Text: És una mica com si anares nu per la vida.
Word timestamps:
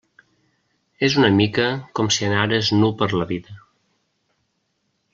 És 1.07 1.17
una 1.19 1.29
mica 1.41 1.67
com 2.01 2.11
si 2.17 2.27
anares 2.31 2.73
nu 2.81 2.91
per 3.03 3.11
la 3.23 3.31
vida. 3.37 3.59